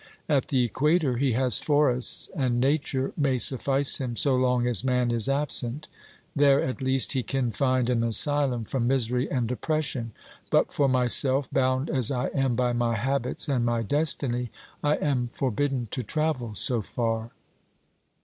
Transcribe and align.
At 0.27 0.47
the 0.47 0.63
equator 0.63 1.17
he 1.17 1.33
has 1.33 1.59
forests, 1.61 2.27
and 2.35 2.59
Nature 2.59 3.13
may 3.15 3.37
suffice 3.37 4.01
him 4.01 4.15
so 4.15 4.35
long 4.35 4.65
as 4.65 4.83
man 4.83 5.11
is 5.11 5.29
absent. 5.29 5.87
There 6.35 6.59
at 6.63 6.81
least 6.81 7.13
he 7.13 7.21
can 7.21 7.51
find 7.51 7.87
an 7.87 8.01
asylum 8.03 8.63
from 8.65 8.87
misery 8.87 9.29
and 9.29 9.51
oppression; 9.51 10.13
but 10.49 10.73
for 10.73 10.87
my 10.87 11.05
self, 11.05 11.51
bound 11.53 11.87
as 11.91 12.09
I 12.09 12.29
am 12.29 12.55
by 12.55 12.73
my 12.73 12.95
habits 12.95 13.47
and 13.47 13.63
my 13.63 13.83
destiny, 13.83 14.49
I 14.83 14.95
am 14.95 15.27
for 15.27 15.51
bidden 15.51 15.87
to 15.91 16.01
travel 16.01 16.55
so 16.55 16.81
far. 16.81 17.29